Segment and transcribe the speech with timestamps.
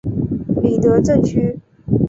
[0.63, 1.59] 里德镇区。